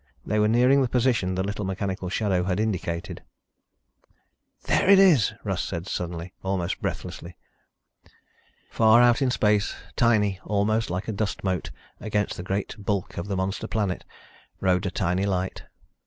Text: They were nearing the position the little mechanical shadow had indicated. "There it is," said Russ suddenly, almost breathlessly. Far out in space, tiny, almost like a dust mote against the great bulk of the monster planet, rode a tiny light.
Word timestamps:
They 0.25 0.39
were 0.39 0.47
nearing 0.47 0.81
the 0.81 0.87
position 0.87 1.35
the 1.35 1.43
little 1.43 1.63
mechanical 1.63 2.09
shadow 2.09 2.43
had 2.45 2.59
indicated. 2.59 3.21
"There 4.63 4.89
it 4.89 4.97
is," 4.97 5.25
said 5.27 5.37
Russ 5.43 5.63
suddenly, 5.91 6.33
almost 6.41 6.81
breathlessly. 6.81 7.37
Far 8.71 8.99
out 8.99 9.21
in 9.21 9.29
space, 9.29 9.75
tiny, 9.95 10.39
almost 10.43 10.89
like 10.89 11.07
a 11.07 11.11
dust 11.13 11.43
mote 11.43 11.69
against 11.99 12.35
the 12.35 12.41
great 12.41 12.83
bulk 12.83 13.17
of 13.19 13.27
the 13.27 13.37
monster 13.37 13.67
planet, 13.67 14.03
rode 14.59 14.87
a 14.87 14.89
tiny 14.89 15.27
light. 15.27 15.65